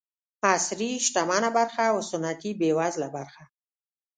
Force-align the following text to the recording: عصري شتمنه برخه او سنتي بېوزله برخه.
عصري 0.43 0.91
شتمنه 1.05 1.49
برخه 1.57 1.83
او 1.93 1.97
سنتي 2.09 2.51
بېوزله 2.59 3.07
برخه. 3.15 3.43